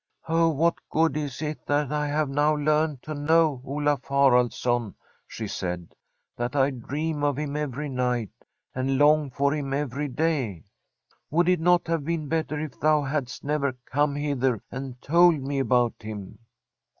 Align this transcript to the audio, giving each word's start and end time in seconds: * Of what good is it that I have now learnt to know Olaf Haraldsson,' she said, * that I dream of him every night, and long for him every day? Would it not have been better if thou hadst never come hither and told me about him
* 0.19 0.23
Of 0.27 0.55
what 0.55 0.77
good 0.89 1.15
is 1.15 1.43
it 1.43 1.63
that 1.67 1.91
I 1.91 2.07
have 2.07 2.27
now 2.27 2.55
learnt 2.55 3.03
to 3.03 3.13
know 3.13 3.61
Olaf 3.63 4.01
Haraldsson,' 4.05 4.95
she 5.27 5.47
said, 5.47 5.93
* 6.15 6.37
that 6.37 6.55
I 6.55 6.71
dream 6.71 7.23
of 7.23 7.37
him 7.37 7.55
every 7.55 7.87
night, 7.87 8.31
and 8.73 8.97
long 8.97 9.29
for 9.29 9.53
him 9.53 9.73
every 9.73 10.07
day? 10.07 10.63
Would 11.29 11.47
it 11.47 11.59
not 11.59 11.85
have 11.85 12.03
been 12.03 12.27
better 12.27 12.59
if 12.59 12.79
thou 12.79 13.03
hadst 13.03 13.43
never 13.43 13.73
come 13.85 14.15
hither 14.15 14.59
and 14.71 14.99
told 15.03 15.35
me 15.39 15.59
about 15.59 15.93
him 16.01 16.39